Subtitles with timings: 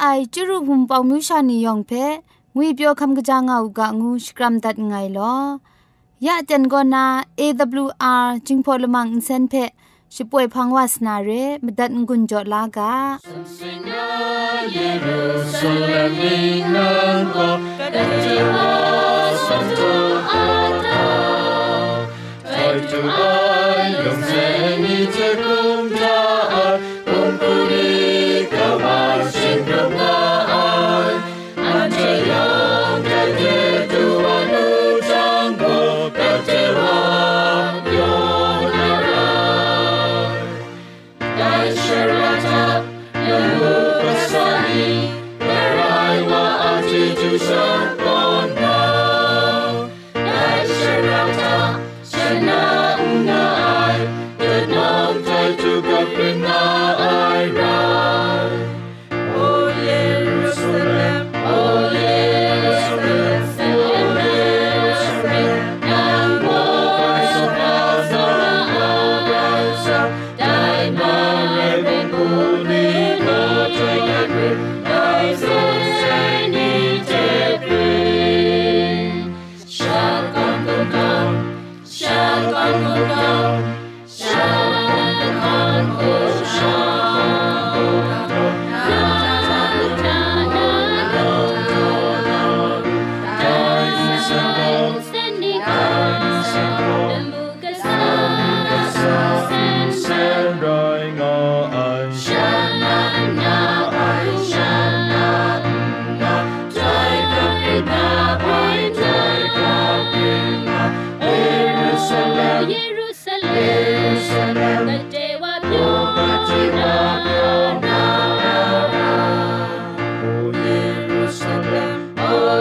[0.00, 1.92] ไอจูรุหุมปองมิวชานียองเพ
[2.54, 5.34] งุยเปียวคำกะจางเอากะงูสกรัมดัดไงลอ
[6.26, 7.04] ยะจันกอนา
[7.38, 9.54] AWR จิงพอลมังอินเซนเพ
[10.14, 11.30] ช่วยพังวาสนาเร
[11.64, 12.92] มดัดงุนจอลากา
[14.72, 23.47] เยรูากา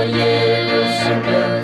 [0.06, 1.57] Jerusalem.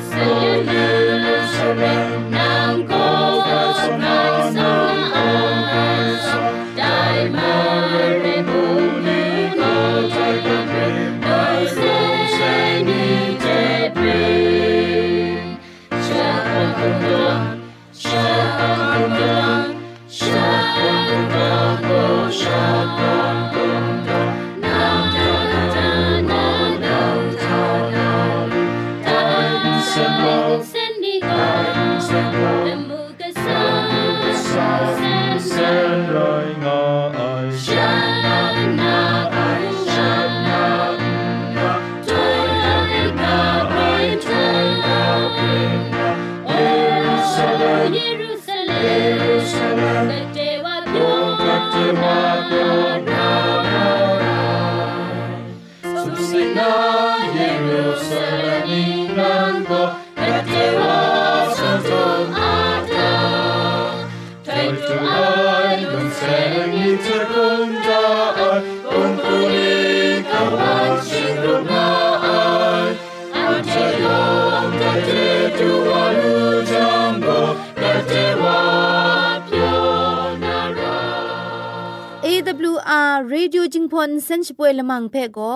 [82.94, 85.54] อาเรดิโอจิงพอนเซนช่วยละมังเพ่ก็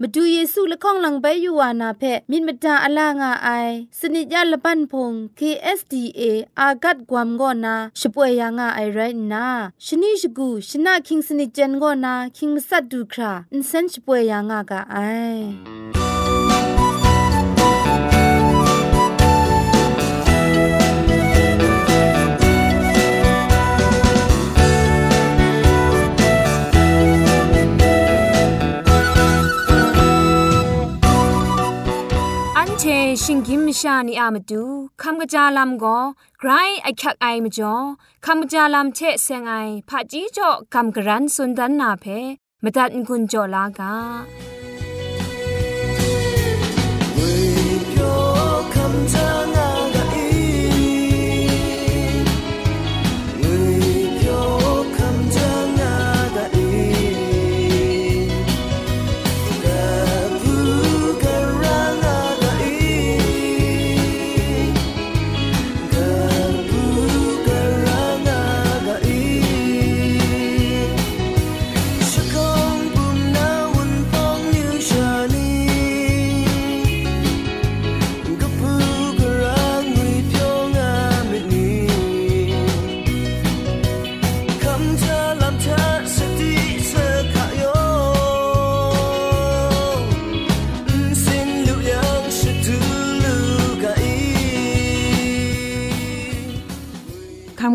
[0.00, 3.48] มาดูเยซูละข้องหลังใบยูวานาเพมินมดาอลางาไอ
[3.98, 6.22] สนิยาละปันพง KSDA
[6.60, 8.98] อากัดกวมกอนาช่วยยางาไอไร
[9.32, 9.46] นา
[9.84, 14.96] ชนิชกูชนะคิงสนิจันกอนาคิงมัสัดดูคราอินเซนช่วยยางากาไอ
[33.82, 34.62] ชานีอามาดู
[35.02, 35.98] คำกระจาลำก็
[36.38, 36.50] ไกร
[36.82, 37.74] ไอคักไอมาจ่อ
[38.24, 39.52] คำกระจาลำเชะเซงไอ
[39.88, 42.04] ผาจีจ่อคำกระรันสุนดันนาเพ
[42.62, 43.94] มาตัดกุญจ่อลากา
[48.74, 49.39] คำจา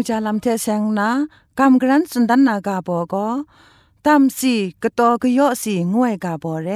[0.08, 1.10] จาลำเทเซงนา
[1.60, 3.28] กำกรันสุนดันนากาโบก็
[4.06, 6.70] ตามสีกะตอกะยอสีงวยกาโบเร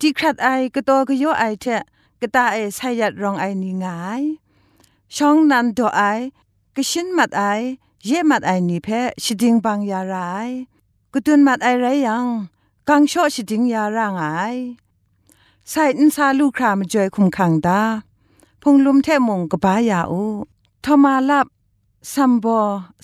[0.00, 1.64] จีครัดไอกะตอกะยอไอเท
[2.20, 4.22] กะตาไอไซยัดรองไอนี่งาย
[5.14, 6.02] ช่องนันโดไอ
[6.76, 7.42] กะชินมัดไอ
[8.06, 8.88] เย่มัดไอนีเพ
[9.22, 10.50] ชิดิงบางยาราย
[11.12, 12.26] กะตุนมัดไอไรยัง
[12.88, 14.26] กังชอชิดิงยารางไอ
[15.68, 17.80] ใส่อินซาลูครามจอยคุมขังดา
[18.62, 20.24] พงลุมเทมงกบายาอู
[20.84, 21.46] ทมาลับ
[22.12, 22.60] ซัมบอ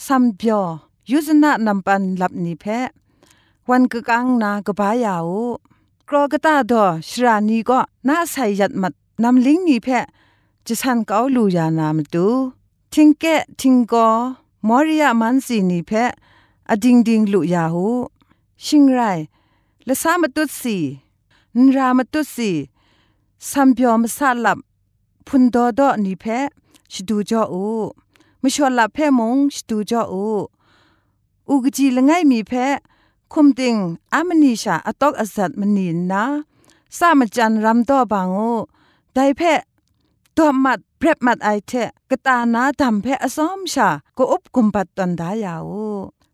[0.06, 0.64] ซัมเบียว
[1.10, 2.64] ยุซนะนำปันลับนิเพ
[3.68, 5.44] วันกกังนากบายาอู
[6.08, 9.88] กรอกตาดอชรานีก็น่าใส่ยัดมัดนำลิงนิเพ
[10.66, 12.26] จะสันเกาลูยานามตู
[12.92, 13.24] ทิงเก
[13.60, 14.08] ทิงกอ
[14.68, 15.90] มอริยามันสีนิเพ
[16.70, 17.88] อดิงดิงลุยาหู
[18.64, 19.00] ชิงไร
[19.86, 20.78] ละสามตุสี
[21.56, 22.50] นรามตุสี
[23.48, 24.58] สัมเบียวมสาลับ
[25.26, 26.24] พุนดอดอนิเพ
[26.92, 27.66] ชดูจออู
[28.42, 30.26] มชวลลับเพมงชดูจออู
[31.48, 32.52] อูกจีละไงมีเพ
[33.32, 33.76] คุมติง
[34.14, 36.24] อามนีชาอตอกอสัตมนีนา
[36.98, 38.38] สามจันรำดอบางโอ
[39.14, 39.40] ไดเพ
[40.36, 41.72] ตัวมัดเพรบมัดไอเท
[42.10, 45.72] กตานาดำเพอซ้อมชาก็อุบกุมปัดตันดายาว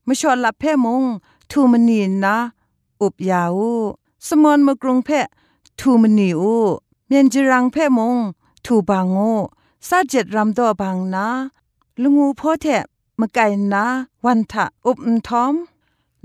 [0.07, 1.03] มชวลลับเพมง
[1.51, 2.37] ทูมนีนา
[3.01, 3.59] อุบยาว
[4.27, 5.11] สมอนมกรุงเพ
[5.79, 6.57] ทูมนีอู
[7.07, 8.17] เมียนจิรังเพมง
[8.65, 9.19] ทูบางโอ
[9.89, 11.27] ซาเจ็ดรำดอบางนา
[12.03, 12.67] ลุงูพ่อแท
[13.21, 13.85] มไก่นา
[14.25, 14.99] วันทะอุบ
[15.29, 15.55] ทอม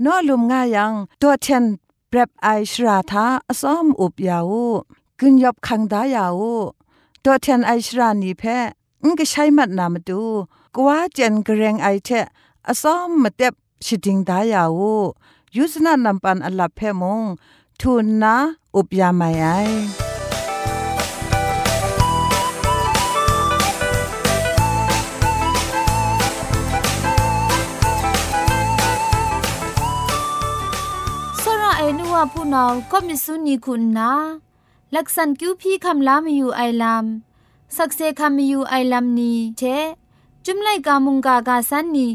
[0.04, 1.64] นอลุมง่ายังตัวเทน
[2.08, 4.52] เปรบไอชราทาอซ้อมอุบยาว
[5.20, 6.42] กึนยบคังดายาว
[7.24, 8.42] ตัวเทนไอชรานีเพ
[9.02, 10.22] งก็ใช้มัดนามาดู
[10.74, 12.10] กว่าเจนกระเรงไอเท
[12.68, 13.54] อซ้อมมาเต็บ
[13.84, 14.80] ชิดิงดายาว
[15.56, 17.22] ยุสนานำปันอลับเพมง
[17.80, 18.34] ทุนนา
[18.76, 20.03] อุบยาไม่ไอ
[32.32, 34.10] ผู้นาก็มิสุนีคุณนา
[34.94, 37.04] ลักษันคิวพี่คำลามอยู่ไอลาม
[37.76, 39.62] สักเซคำอยู่ไอลามนี้เช
[40.44, 42.06] จุมไลกามุงกากาสันนี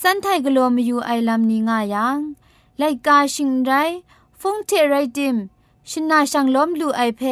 [0.00, 2.18] สันไทกลัวมอยู่ไอลามนี้ง่ายัง
[2.78, 3.72] ไลกาชิงไร
[4.40, 5.36] ฟงเทไรดิม
[5.90, 7.22] ชินาชังล้อมลูไอเพ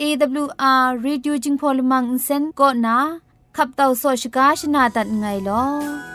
[0.00, 2.98] AWR Reducing Polymer Insen ก็นา
[3.56, 6.09] ขับเต่าโซชกาชนาตัดไงลอ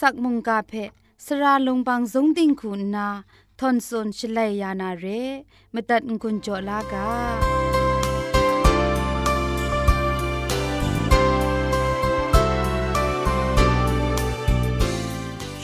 [0.00, 0.72] สักมุงกาเพ
[1.24, 3.08] สระลงบางสงติงคุณนา
[3.58, 5.06] ทอนซนชลัยยานาเร
[5.74, 7.08] มตัดกุญจลากา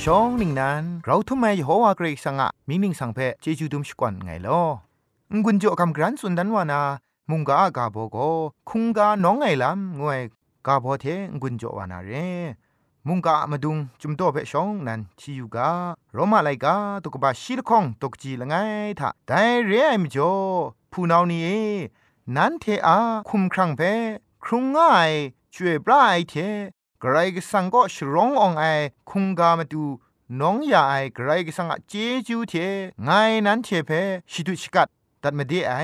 [0.03, 4.61] ช่องหนึ่งนั้น เราทำไมโฮวาเกรกสังะมินิงสังเพเจจูดุมสกวนไงลอ
[5.45, 6.81] งุนโจคำกรันสุนดันวานา
[7.31, 8.17] มุงกากาโบโก
[8.69, 10.21] คุงกาน้องไงลำงวย
[10.67, 11.07] กาโบเท
[11.41, 12.11] งุนโจวานาเร
[13.09, 15.71] มุงกามาดุงจุมโตเปชองนันชิยูกา
[16.15, 18.55] โรมาไลกาตุกบาชิลคองตกจีละไง
[19.01, 19.33] ทะได
[19.67, 20.35] เรไอมจ่อ
[20.93, 21.65] ผู้นานี้
[22.37, 22.97] นันเทอา
[23.29, 23.81] คุมครังเพ
[24.45, 25.11] ครุงง่าย
[25.55, 26.35] ช่วยปลาไอเท
[27.01, 28.65] ไกรกสังก็ชร้ององไอ
[29.11, 29.85] คุงกามาดู
[30.41, 31.93] น้องยาไอไกรกสังอเจ
[32.27, 32.55] จูเท
[33.05, 33.11] ไง
[33.47, 33.91] นั้นเทเพ
[34.31, 34.89] ชิดุชิกัด
[35.23, 35.75] ตัดมาดีไอ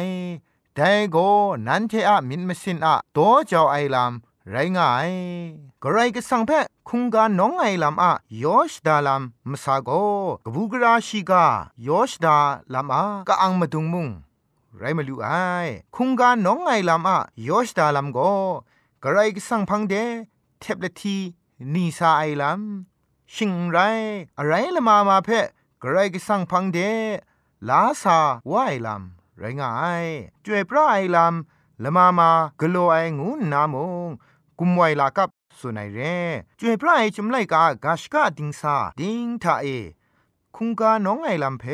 [0.74, 1.16] แต่โก
[1.66, 4.12] นันเทอะมินมสินอะโตเจ้าไอลาม
[4.48, 5.10] ไรง่าย
[5.82, 6.50] กไรก็สังเพ
[6.88, 8.12] คุงกาน้องไอลำอะ
[8.44, 9.90] ยอชดาลำมสาโก
[10.44, 11.44] กบูกราชิกา
[11.88, 12.36] ยอชดา
[12.74, 14.08] ลำอะกะอังมาดุงมุง
[14.78, 15.28] ไรมาลูไอ
[15.96, 17.18] คุงกาน้องไอลำอะ
[17.48, 18.18] ยอชดาลำโก
[19.02, 19.94] กไรก็สังพังเด
[20.60, 21.18] เทบเลที
[21.74, 23.78] นีซาไอลำชิงไร
[24.38, 25.28] อะไรละมามาเพ
[25.82, 26.78] กไรก็สังพังเด
[27.68, 28.18] ลาซา
[28.50, 29.70] วไอลำไรง่า
[30.02, 30.04] ย
[30.44, 32.30] จวยพระไอลำละมามา
[32.60, 33.76] กโลไองูนาม
[34.08, 34.10] ง
[34.62, 36.18] กุมไวลากับสุนัยเร่
[36.60, 39.66] จวยพระไอจุมไลกากาชกาดิงซาดิงทาเอ
[40.56, 41.64] คุงกาน้องไอลำเพ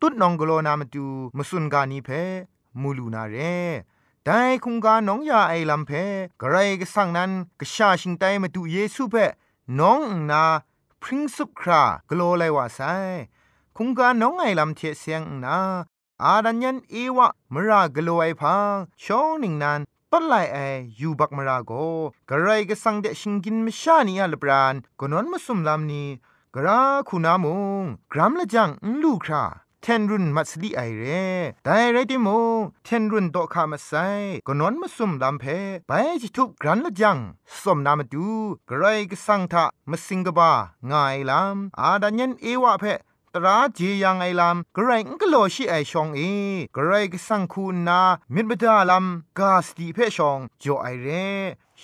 [0.00, 2.10] ตุดน้องกโลนามาดูมสุนกานีเพ
[2.80, 3.56] มูลูนาเร่
[4.24, 5.90] แต่คุงกาน้องยาไอลำเพ
[6.40, 9.14] กระไรก็สั่งนั้นกชาชิงไตมาดูเยซูเพ
[9.78, 10.00] น้อง
[10.30, 10.42] นา
[11.02, 12.80] พริ้งสุบครากโลไลว่าไซ
[13.76, 15.58] คุงกาน้องไอลำเทเสียงนา
[16.24, 19.80] อาดันยันเอวะมรากโลไอพังช่องหนึ่งนั้น
[20.12, 20.58] ต้นไลไอ
[21.00, 21.72] ยูบักมราโก
[22.28, 26.04] กระไรก็สั่งเดชิงกินมชานีอัลบรานกนวนมาสุมลำนี
[26.54, 27.46] กราคุณาม
[27.82, 28.68] งกรัมละจัง
[29.02, 29.44] ลูครา
[29.82, 31.26] เทนรุนมัสลีไอเร่
[31.64, 32.28] แต่ไรติโม
[32.84, 33.92] เทนรุนโตคามาไซ
[34.46, 35.44] ก็นอนมาซุมลำเพ
[35.88, 37.18] ไปจิทุกกรันละจัง
[37.62, 38.28] สมนามาดู
[38.68, 40.50] กระไรก็สังทะมาสิงกบา
[40.90, 42.84] ง่ายลำอาดันยันเอวะเพ
[43.44, 44.90] ราเจียงไอลำกระไร
[45.20, 46.20] ก็โลชิไอชองเอ
[46.74, 48.00] กระไรก็สังคูนา
[48.34, 51.28] มิดบดาลำกาสติเพชองจ่อไอเร่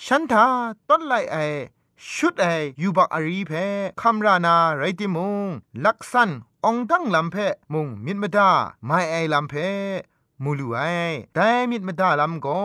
[0.03, 0.45] ฉันทา
[0.89, 1.37] ต้นไลไอ
[2.13, 2.45] ชุดไอ
[2.81, 3.51] ยูบักอารีเพ
[4.01, 5.47] คำรานาไรติมง
[5.85, 6.29] ลักษัน
[6.65, 7.35] องตั้งลำเพ
[7.73, 8.49] มุงมิดมดา
[8.85, 9.53] ไม่ไอลำเพ
[10.43, 10.79] มูลูไอ
[11.33, 12.59] แต่มิดมดาลำก็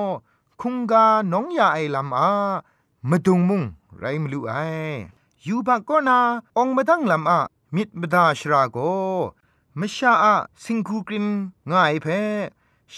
[0.60, 2.30] คุงกาน้องยาไอลำอา
[3.10, 3.62] มาดุงมุง
[3.98, 4.54] ไรมลูไอ
[5.46, 6.18] ยูบักก็นา
[6.56, 7.40] องมาตั้งลำอา
[7.74, 8.78] มิดมดาชราโก
[9.78, 11.26] มชาอะสิงคูกริน
[11.70, 12.06] ง่ายเพ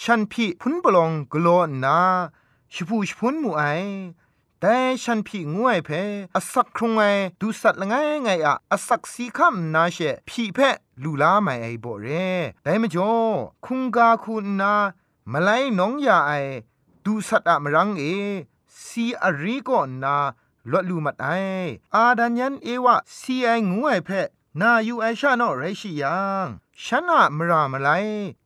[0.00, 1.48] ฉันพี่พุนบลองกโล
[1.84, 1.98] นา
[2.72, 3.62] ชิพูชพุนมูไอ
[4.60, 5.90] แต่ฉันพี่งวยเพ
[6.34, 7.00] อสักครงไง
[7.40, 9.98] ดูสัตละไงไงอะอสักสีคำนาเช
[10.28, 10.58] พี่เพ
[11.02, 12.06] ลูลาไม่ไอบ่เร
[12.62, 13.12] แต่มจ่อ
[13.64, 14.74] คุงกาคุณนา
[15.32, 15.48] มาไล
[15.78, 16.32] น้องยาไอ
[17.04, 18.02] ดูสัตอะมรังเอ
[18.84, 20.16] ซีอารีก็นา
[20.70, 21.28] ลดลูมัดไอ
[21.94, 24.10] อาดันยันเอวะซีไองวยเพ
[24.60, 26.46] นาอยู่ไอชาโนไรชิยัง
[26.84, 27.88] ฉันอะมรามาไล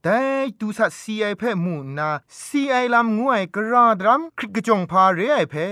[0.03, 0.19] แต่
[0.59, 2.09] ดูสัตซีไอเพ่มูนา
[2.43, 5.67] ซีไอลำงวยกระดรัมคริกจงพาเรไอเพ่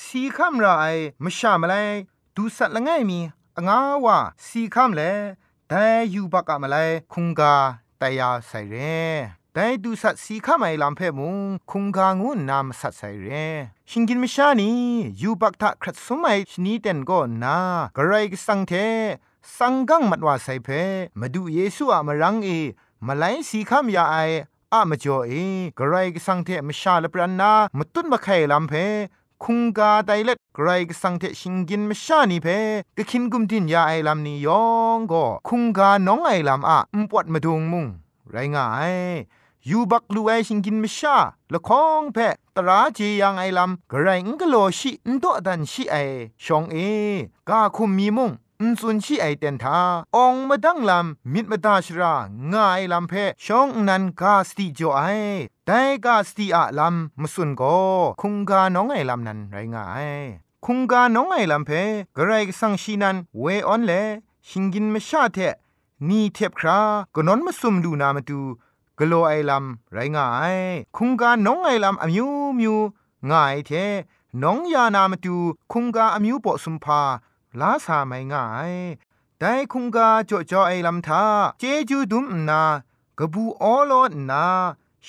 [0.00, 0.66] สีคำไร
[1.24, 1.74] มชามาไล
[2.36, 3.20] ดูสัตละไงมี
[3.56, 5.02] องาวาสีคำเล
[5.68, 6.76] แต่ยูบักอะมาไล
[7.12, 7.54] คุงกา
[7.98, 8.76] แต่ยาใส่เร
[9.54, 11.36] แต่ดูสัตสีข้าไม่ลำเพ่มุง
[11.70, 13.28] คุงกางูนามสัตใส่เร
[13.90, 14.70] ชิงกินมชานี
[15.22, 17.56] ยูบักทะครัดสมัยชนีเต็นก็นา
[17.96, 18.74] กระไรก็สังเท
[19.58, 20.68] สังกังมัดว่าใส่เพ
[21.20, 22.48] มาดูเยซูอะมารังเอ
[23.06, 24.16] มาไลสีข้ามยาไอ
[24.72, 25.32] อะมาจ่อเอ
[25.78, 28.72] กระไรก็สังเทมชาลปรันนามาตุนมาไข่ลำเพ
[29.42, 32.48] คุงกาไดเล็ดไกรกสังเทชิงกินมชานีเพ
[32.96, 34.64] กะคินกุมดินยาไอลำนี้ยอ
[34.96, 37.86] งก็คุงกาน้องไอลำอะอุปวดมาดงมุง
[38.30, 38.94] ไรง่าย
[39.68, 41.16] ยูบักลูไอชิงกินมชา
[41.52, 42.18] ละคองเพ
[42.56, 45.96] ตราเจียงไอลำกระไรงกโลชินโตดันชิไอ
[46.44, 46.76] ชองเอ
[47.48, 48.30] กาคุมมีมุง
[48.62, 49.80] อนซุนชีไอเตนทา
[50.16, 52.14] องมาดังลำมิดมาดาชรา
[52.54, 53.12] งายลำเพ
[53.44, 55.00] ชองนันกาสติจ่อไอ
[55.66, 57.62] แต่กาสติอะลำมสุนโก
[58.20, 60.08] คุงกาน้องไอลำนั้นไรงาย
[60.64, 61.70] คุงกาน้องไอลำเพ
[62.16, 63.92] กระไรสังชีนันเวออนเล
[64.48, 65.38] ชิงกินมชาเท
[66.08, 66.80] นี่เทบครา
[67.14, 68.40] กนอนมาซุมดูนามาดู
[68.98, 70.56] กโลไอลำไรงาย
[70.96, 72.76] คุงกาน้องไอลำอมิวมิว
[73.30, 73.70] ง่ายเท
[74.42, 75.36] น้องยานามาดู
[75.72, 77.02] คุงกาอมิวปอสุมพา
[77.60, 78.72] ลาสาไม่ง่าย
[79.38, 81.24] แต่คุงกาจ่อจ่อไอลำทา
[81.60, 82.62] เจจูดุมนา
[83.18, 83.92] กระบูออโล
[84.30, 84.46] นา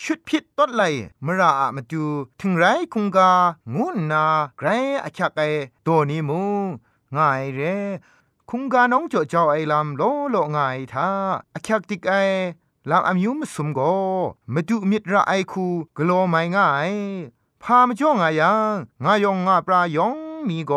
[0.02, 0.94] ชุดพิษต้นเลย
[1.26, 2.04] มราอะมาดู
[2.40, 3.32] ถึงไรคุงกา
[3.74, 4.26] งูนา
[4.58, 4.68] ไกร
[5.04, 5.42] อาชักไอ
[5.86, 6.42] ตัวนี้มู
[7.16, 7.62] ง่ายเร
[8.50, 11.08] คุงกาน้องโจเจ้าไอลำโลโลง่ายท่า
[11.54, 12.14] อาชักติกไอ
[12.90, 13.80] ลำอายุมสมโก
[14.54, 15.66] มาดูมิตรไอคู
[15.98, 16.92] กลัวไม่ง่าย
[17.62, 18.74] พามาจ้องอายัง
[19.04, 20.16] งายองงาปลายอง
[20.50, 20.74] มีโก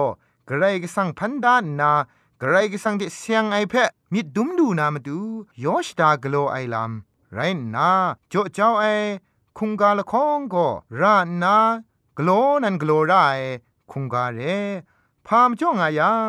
[0.48, 1.92] กระไรก็สั่งพันดานนา
[2.40, 5.18] กระไรก็สั่งเดเสียงไอเพะมิดดุมดูนามาดู
[5.64, 7.38] ยอชดากลัวไอลำไร
[7.74, 7.90] นา
[8.28, 8.84] โจเจ้าไอ
[9.58, 10.68] คุงกาละคองก็
[11.00, 11.56] รานา
[12.18, 13.14] กลัวนันกลัวไร
[13.90, 14.40] คุงกาเร
[15.26, 16.20] พามจ้องอายัง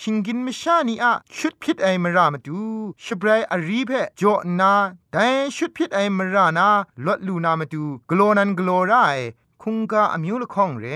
[0.00, 2.60] ชิงกินมชานีอะชุดพิษไอมรามาดู
[3.04, 4.72] ชบรายอารีเพจ่อนา
[5.12, 6.68] แต่ชุดพิษไอมรานา
[7.06, 8.94] ลดลูนามาดูกลัวนันกลัวไร
[9.62, 10.86] คุงกาอมิวละคองเร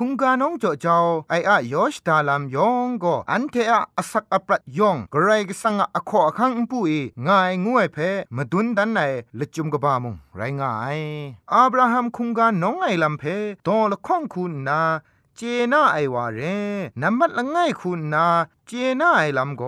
[0.00, 0.98] คุงกาน้องจ่อเจ้า
[1.30, 6.94] ไออะยอชดาลามยองก็อันเทอะอสักอปรัดยองกระไรก็สังอะขอคังปุย
[7.28, 7.98] งายงวยเพ
[8.36, 9.00] มาดุนดันไหน
[9.38, 10.98] ละจุมกบามุงไรงาย
[11.52, 13.22] อับราฮัมคุงกาน้องไอลำเพ
[13.66, 14.80] ตอละข้องคุณนา
[15.38, 16.40] เจน่าไอวาเร
[17.02, 18.26] นัมมัดละง่ายคุณนา
[18.66, 19.62] เจน่าไอลำโก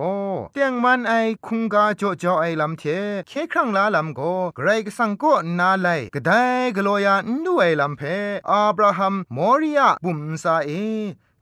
[0.53, 1.13] เตียงมันไอ
[1.45, 2.83] คุงกาโจโจไอลำเท
[3.27, 4.21] เคครั้งลาลำโก
[4.55, 6.31] ไกรกสังก็นาไลกระได
[6.75, 8.01] กลัวยานดูไอลำเพ
[8.49, 10.71] อับราฮัมมอริยาบุมซาเอ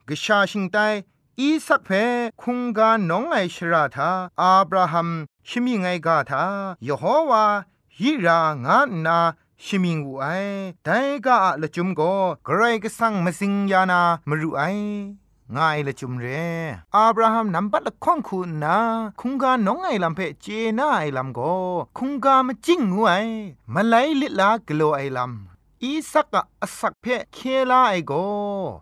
[0.07, 0.77] กชาชิงไต
[1.39, 1.89] อีสักเพ
[2.41, 4.11] คุงกาน้องไอชราธา
[4.41, 5.09] อับราฮัม
[5.47, 6.43] ชิมิไงกาธา
[6.87, 7.45] ยโฮวา
[7.97, 9.19] ฮิรางานา
[9.63, 10.25] ชิมิงอูไอ
[10.83, 12.13] แต่ก็อะละจุมก็
[12.45, 14.61] ใครก็สั่งมาสิงยานามรู้ไอ
[15.55, 16.25] ง่ายละจุมเร
[16.95, 18.77] อาบราฮัมนำบัตละข้องคุณนะ
[19.19, 20.47] คุงกาน้องไอลำเพเจ
[20.79, 21.53] น่าไอลำก็
[21.97, 23.13] คุงกามาจิ้งงูไอ
[23.73, 27.39] มาไลลิลากโลไอลำ อีสักกะอสักเพเค
[27.71, 28.13] ลาไอโก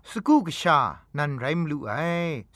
[0.09, 0.79] สกูกชา
[1.17, 1.93] นันไรมลูไอ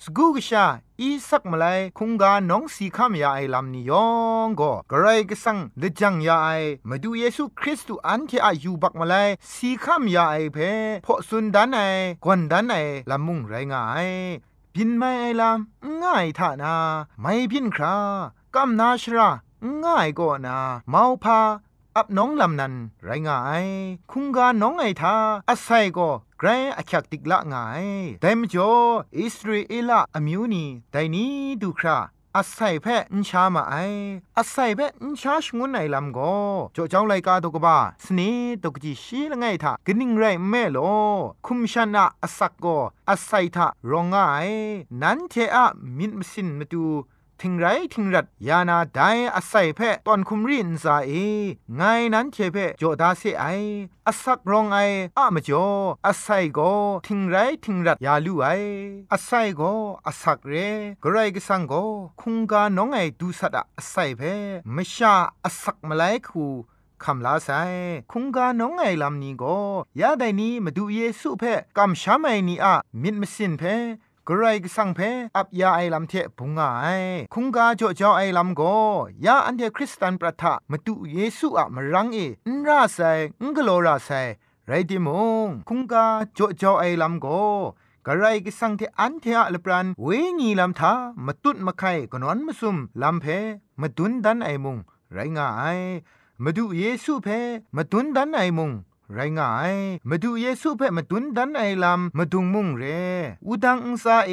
[0.04, 0.66] สกูกชา
[1.02, 1.66] อีสักมาไล
[1.98, 4.08] คุงกาน้องสีข้ามยาไอลำนิยอ
[4.46, 6.50] งก็กระไรก็สังเลจังยาไอ
[6.90, 9.16] มาดูเยซูคริสต์อันที่อายุบักมาไล
[9.54, 10.58] สีข้ามยาไอเพ
[11.06, 11.80] พอสุนดันไอ
[12.24, 12.76] กวนดันไอ
[13.10, 14.10] ลำมุงไรงาย
[14.76, 16.76] พินไม่ไอลำง่ายท่านา
[17.22, 17.96] ไม่พินครา
[18.56, 19.30] กำนาชรา
[19.84, 20.58] ง่ายก็นา
[20.90, 21.40] เมาพา
[21.98, 22.74] อับน้องลำนัน
[23.04, 23.66] ไรงาย
[24.12, 25.16] คุงกาน้องไอทา
[25.50, 26.48] อาศัยก็ไกร
[26.78, 27.86] อคักติกละงาย
[28.22, 28.74] แต่มจ่อ
[29.18, 31.98] อิสราเอลอมิวนีแต่นี้ดูครา
[32.38, 33.76] อาศัยแพะอินชามาไอ
[34.38, 36.36] อาศัยแพะอินชาชงวนไอลำก็
[36.76, 38.30] จ่อเจ้าไลกาตกบ้าสนี
[38.64, 40.78] ตกจีชีละไงทากนิ่งไรแม่โล
[41.46, 42.78] คุมชนะอาศักก็
[43.10, 44.16] อาศัยทารองไง
[45.02, 45.66] นั้นเทอะ
[45.98, 46.86] มินมสินมาดู
[47.42, 49.00] ทิงไรทิงรัดยานาได
[49.36, 51.12] อาศัยเพะตอนคุมรินซาเอ
[51.76, 51.82] ไง
[52.14, 53.46] นั้นเชเพะโจดาเซไอ
[54.08, 54.78] อาศักรองไอ
[55.18, 55.68] อะมจ่อ
[56.08, 56.60] อาศัยโก
[57.08, 58.48] ทิงไรทิงรัดยาลูไอ
[59.14, 59.62] อาศัยโก
[60.08, 60.54] อาศักเร
[61.04, 61.74] กไรก็สังโก
[62.22, 64.36] คุงกาน้องไอดูสัดอาศัยเพะ
[64.76, 65.14] มชา
[65.46, 66.46] อาศักมาไลคู
[67.04, 67.50] คำลาไซ
[68.12, 69.58] คุงกาน้องไงลำนี้ก็
[70.00, 71.44] ยาไดนี้มาดูเยซูเพ
[71.78, 73.64] กำช้ำไอนี้อะมิดมสินเพ
[74.32, 75.00] กรไรก็สังเพ
[75.38, 76.88] อับยาไอลำเทพุงไอ
[77.34, 78.62] คุงกาจ่อจ่อไอลำโก
[79.26, 82.18] ยาอันเทคริสตันประทะมาตุเยซูอะมรังเอ
[82.56, 83.00] นราไซ
[83.44, 84.10] งกโลราไซ
[84.68, 85.10] ไรดิม
[85.46, 86.06] งคุงกา
[86.38, 87.28] จ่อจ่อไอลำโก
[88.06, 90.08] กระไรก็สังเทอันเทอะลปรันเว
[90.40, 90.94] งีลำทา
[91.26, 93.26] มาตุดมาไข่กนอนมาซุมลำเพ
[93.82, 94.78] มาตุนดันไอมุง
[95.14, 95.80] ไรงาย
[96.44, 97.28] มาดูเยซูเพ
[97.76, 98.72] มาตุนดันไอมุง
[99.14, 99.76] ไรง่าย
[100.10, 102.84] มาดูเยซูเพ่มาตุนดันไอลำมาดุงมุงเร
[103.48, 104.32] อุดังอุซาเอ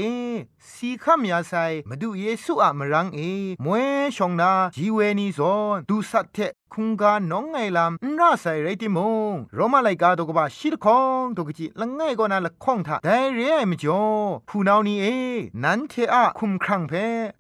[0.73, 1.53] สีขามยาไซ
[1.89, 3.21] มาดูเยซูอะมรังเอ
[3.65, 3.87] มวย
[4.17, 6.39] ชองนาจีเวนีซอนดูสัตเท
[6.75, 8.99] คุงกาน้องไงลำนราใส่ไรติม
[9.33, 14.03] งโรมาไลกาตกบะชิดคองตกจิละไงก็นาละข้องทาแต่เรไอมจ่อ
[14.49, 15.07] ผู้นาวนี้เอ
[15.63, 16.93] นันเทอะคุมครังเพ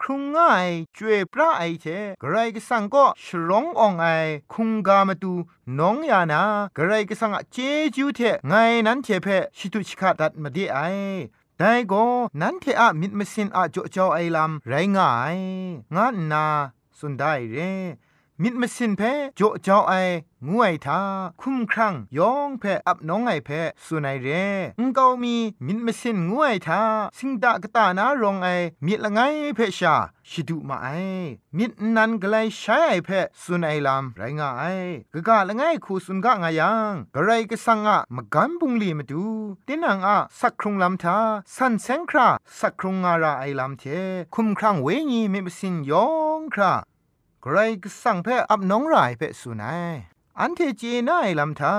[0.03, 1.87] ครุงง่ายจวยพระไอเท
[2.22, 4.07] กไรก็สังก็ฉลองอองไอ
[4.53, 5.33] คุงกามาตู
[5.79, 6.42] น้องยานา
[6.77, 7.56] กไรก็สังอะเจ
[7.94, 8.52] จูเทไง
[8.86, 10.78] นั้นเทเพชิตุชิกาดัดมาดีไอ
[11.58, 12.04] แต่ก็
[12.40, 15.36] นั้นเทอะมิดมสินอะจ่อจ่อไอลำไรงาย
[15.94, 16.46] งานนา
[16.98, 17.58] สุดได้เร
[18.42, 19.03] มิดมสินเพ
[19.37, 19.92] โจเจ้าไอ
[20.51, 21.01] งวยทา
[21.40, 23.51] คุ้มครั้งยองเพอับน้องไอเพ
[23.85, 24.29] สุนัยเร
[24.79, 26.83] งเกามีมิดมสินงวยทา
[27.18, 28.49] สิงดากตานารองไอ
[28.87, 29.20] มิดละไง
[29.55, 29.94] เพชา
[30.29, 30.88] ชิดุมาไอ
[31.57, 33.11] มิดนันกไลใช้ไอเพ
[33.42, 34.64] สุนัยลำไรงาไอ
[35.14, 39.25] กะกะละไงคูสุนกะงายังกะไรกะสังอะมะกันบุงลีมาดู
[39.66, 41.18] ตินังอะสักครุงลำทา
[41.57, 43.85] สันเซงคราสักครุงงาราไอลำเท
[44.35, 46.07] คุ้มครั้งเวญีมิดมสินยอ
[46.40, 46.75] งครา
[47.48, 49.94] ใครก็สั่งเพ่อับน้องรายเพ่สุนัย
[50.40, 51.74] อันเทเจน่ายลำทา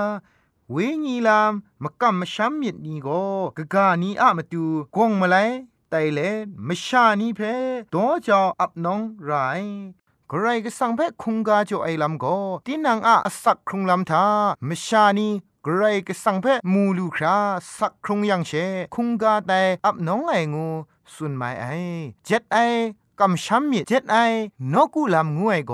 [0.72, 1.52] เวญีลาม
[1.82, 3.08] มกำมช้ำมิดนีโก
[3.56, 4.64] กะกานีอะมาตู
[4.96, 5.36] กงมาไล
[5.90, 6.20] ไตเล
[6.68, 7.40] มชานีเพ
[7.92, 9.62] ตัวจออับน้องราย
[10.30, 14.24] กระไรก็สั่งเพคุงกาจอไอลำก็ตีนังอาสักครุงลำทา
[14.68, 15.28] มชานี
[15.66, 17.36] กรายกสังเพมูลูครา
[17.78, 18.52] สักครุงยังเช
[18.94, 20.66] คุงกาแต่อับน้องไองู
[21.14, 21.66] สุนไมไอ
[22.24, 22.58] เจ็ดไอ
[23.20, 24.16] กำช้ำมีเจ็ดไอ
[24.72, 25.72] นกูลำงวยโก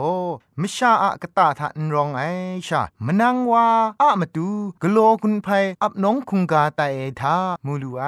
[0.61, 2.23] มชาอะกะตาทะนรองไอ
[2.67, 3.67] ชามนังวา
[4.01, 4.49] อะมาดู
[4.83, 5.49] กโลคุณไพ
[5.83, 6.83] อับน้องคุงกาไต
[7.21, 8.05] ทามูลูไอ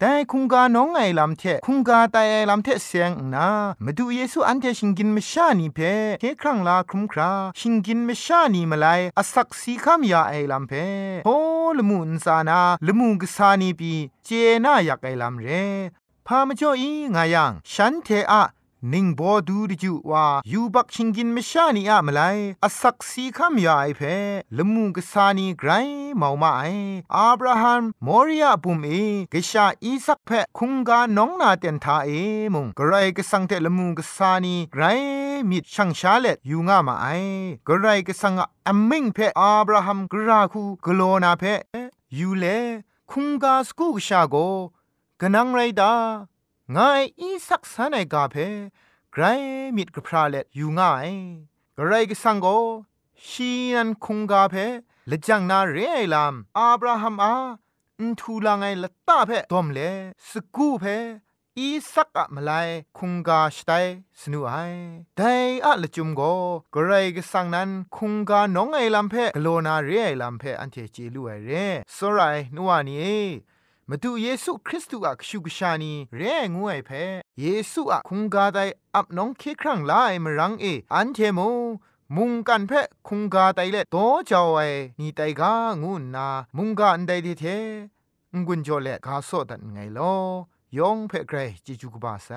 [0.00, 2.16] แต่คุงกาน้องไอลำเทคุงกาไต
[2.50, 3.48] ลำเทเสียงนา
[3.84, 5.78] มาดูเยซูอันเทชิงกินมชานีเพ
[6.20, 8.86] เคครั้งลาครุมคราชิงกินมชานีมาไล
[9.18, 10.72] อสักสีคำยาไอลำเพ
[11.24, 11.30] โฮ
[11.76, 13.92] ลมุนซานาลมุงกสานีปี
[14.24, 14.28] เจ
[14.64, 15.48] น่าอยากไอลำเร
[16.26, 18.42] พามจ่ออีงายังฉันเทอะ
[18.92, 22.20] นิ่งบอดูดิจูว่ายูบักชิงกินมชานีอะมาไล
[22.64, 24.00] อสักสีคำยาไอเพ
[24.56, 25.70] ละมุงกษานีไกร
[26.16, 26.62] เมามาไอ
[27.14, 28.90] อับราฮัมมอริยาบุมเอ
[29.32, 32.10] กชาอีสักเพคุงกาน้องนาเตียนทาเอ
[32.54, 34.82] มุงกไรก็สังเตละมุงกษานีไกร
[35.50, 37.06] มิดช่างชาเลตยูงามาไอ
[37.68, 38.34] กไรก็สัง
[38.68, 41.42] อัมมิงเพอับราฮัมกราคูกโลนาเพ
[42.18, 42.44] ยูเล
[43.10, 44.36] คุงกาสกูกชาโก
[45.20, 45.92] กนังไรดา
[46.72, 48.36] ငါอีสักษาในกาเพ
[49.12, 49.24] ไกร
[49.76, 51.08] มิดกพราเล็ดอยู่ง่าย
[51.78, 52.46] กไรก็สังโก
[53.26, 54.54] ชีนันคงกาเพ
[55.10, 57.34] ละจังนาเรไอลามอับราฮัมอา
[58.00, 59.78] อุทูลางไงละตาเพดอมเล
[60.28, 60.84] สกูเพ
[61.58, 62.50] อีสักอะมาไล
[62.98, 63.70] คุงกาสไต
[64.20, 64.52] สนุไอ
[65.16, 66.20] แต่อะละจุมโก
[66.74, 71.50] กรก็สังนั้นคุงกาน้องไอลำเพกโลนาเรไอลำเพอันเทจีลูไอเร
[71.96, 72.20] สไร
[72.54, 73.22] นัวนี้
[73.90, 76.22] มาดูเยซูคริสต์อะชูกชานีเร
[76.56, 76.90] งวยเพ
[77.40, 78.58] เยซูอะคุงกาได
[78.94, 81.40] อับน้องเคครั้งลายมรังเออันเทโม
[82.16, 82.72] มุงกันเพ
[83.08, 83.96] คุงกาไดเลโต
[84.30, 84.58] จาวไอ
[84.98, 87.44] นี่ไตกางูนา มุงกาอันไดเท
[88.46, 90.14] งุนจเล่กาโซดันไงลอ
[90.78, 92.28] ยองเพเกรจิจุกบาไซ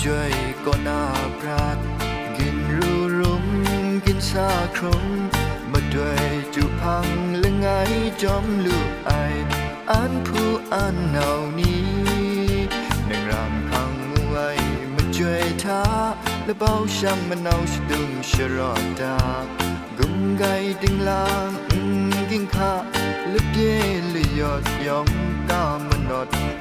[0.00, 0.32] คู่มาจอย
[0.64, 1.02] ก็น่า
[1.40, 1.78] พรัก
[2.36, 3.46] กินรูรุม
[4.06, 5.04] กินซาครม
[5.72, 6.22] มาด้วย
[6.54, 7.06] จุพัง
[7.38, 7.68] และไง
[8.22, 9.12] จอมลูกไอ
[9.90, 11.88] อันผู้อันเหนานี้
[13.08, 13.92] นังรำพัง
[14.28, 14.48] ไว้
[14.94, 15.82] มาจอยท้า
[16.44, 19.18] และเบาช่างมันเอาชดุงชรอดา
[19.98, 20.44] กุมไก
[20.82, 21.50] ดึงลาง
[22.30, 22.72] กิงข้า
[23.32, 23.76] ลึกเย่
[24.10, 25.08] เลยยอดยอง
[25.50, 26.27] กามนอดคอนนอน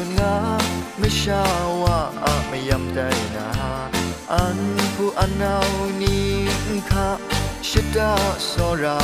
[0.00, 0.36] มสุนงา
[0.98, 1.44] ไม่ชา
[1.82, 2.98] ว่าอะไม่ยำใจ
[3.36, 3.48] นา
[4.32, 4.58] อัน
[4.94, 5.70] ผู้อันนาว
[6.02, 6.30] นี่
[6.90, 7.08] ค่ะ
[7.68, 8.12] ชิดา
[8.50, 9.00] สระ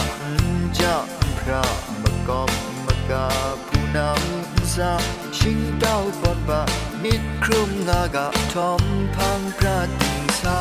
[0.79, 0.95] จะ
[1.39, 1.65] พระ
[2.03, 2.51] มกอบ
[2.87, 3.27] มกา
[3.67, 4.93] ผู้นำซา
[5.39, 6.63] ชิงเต้าปอนบะ
[7.03, 8.83] มิดครุมงากะทอม
[9.17, 10.61] พังพระติงสา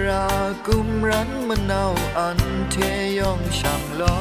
[0.65, 1.93] kum ran manau
[2.25, 2.39] an
[2.73, 4.15] te yong sham lo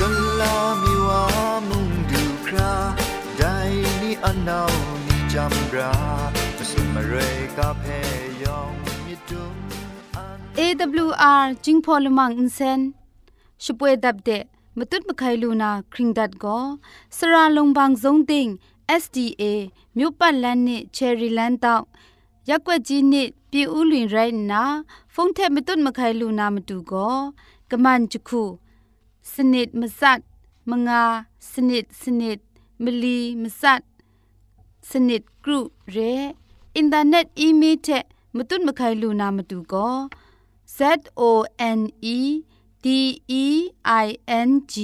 [0.00, 1.22] gala mi wa
[1.68, 2.72] mung du kra
[3.40, 4.70] dai ni anau
[5.06, 5.90] ni jam ra
[6.56, 8.00] to sumare ka phe
[8.44, 9.54] yong mi dum
[10.64, 12.80] AWR jingpolumang insen
[13.64, 14.38] shupwe dabde
[14.78, 16.58] มตุดมไคลูนาคริงดัดก็
[17.16, 18.46] สระลงบางสงติง
[19.02, 19.42] SDA
[19.96, 21.82] မြို့ปัดแลนด์นิเชอรี่แลนด์ตอก
[22.49, 24.63] ရက်ွက်ကြီးနစ်ပြည်ဦးလွင်ရိုင်းနာ
[25.13, 27.15] ဖုန်ထက်မတွတ်မခိုင်လူနာမတူကော
[27.71, 28.43] ကမန်ချခု
[29.31, 30.21] စနစ်မစတ်
[30.69, 31.03] မငါ
[31.51, 32.39] စနစ်စနစ်
[32.83, 33.81] မလီမစတ်
[34.89, 35.59] စနစ်ဂရု
[35.95, 36.13] ရဲ
[36.75, 38.03] အင်တာနက်အီးမေးလ်တဲ့
[38.37, 39.95] မတွတ်မခိုင်လူနာမတူကော
[40.77, 40.79] Z
[41.15, 42.43] O N E
[42.83, 44.75] D E I N G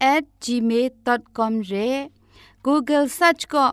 [0.00, 1.90] at gmail.com ရဲ
[2.66, 3.66] Google search ก็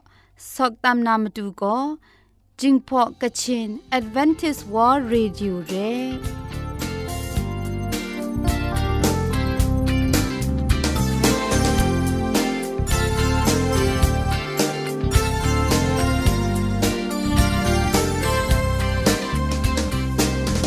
[0.54, 1.76] สอกตามนามดูก็
[2.64, 3.68] จิงพอกะชิน
[3.99, 5.94] Advantage World Radio เร่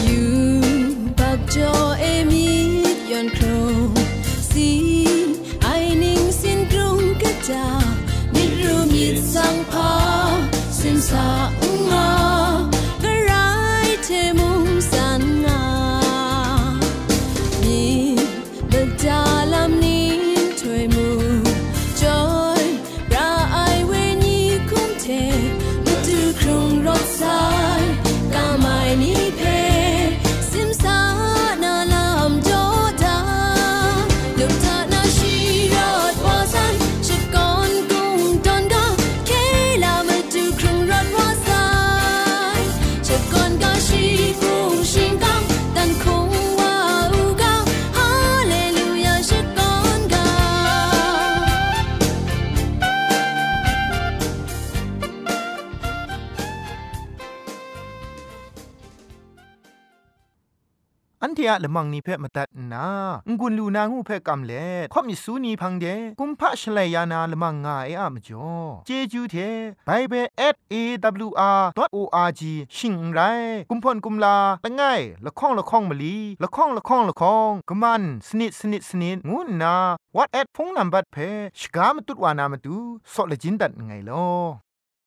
[0.08, 0.26] You
[1.20, 1.72] bak jo
[2.14, 2.50] emi
[3.12, 3.60] yon kro
[4.50, 4.70] si
[5.72, 7.66] ai ning sin krung ka ja
[8.34, 9.94] mi ru mi sang pa
[61.54, 62.88] อันเทียละมังนิเพ่มาตัดนา
[63.40, 65.86] งุนลูนางูเพ่กำเล่ข่อมิสูนีพังเด
[66.20, 68.50] กุมพะชเลยานาละมังงาเออะมจ่อ
[68.86, 69.36] เจจูเท
[69.86, 70.28] ไบเบิล
[70.74, 72.42] @awr.org
[72.76, 73.20] ชิงไร
[73.70, 79.76] กุมพ่นกุมลาละง่ายละข้องละข้องมะลีละข้องละข้องละข้องกะมันสนิดสนิดสนิดงูนา
[80.16, 81.18] what at พงนัมบัดเพ
[81.60, 82.76] ชกามตุดวานามตุ
[83.14, 84.63] ซอเลจินดัดไงลอ